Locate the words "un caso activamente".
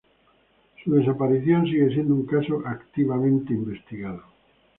2.15-3.53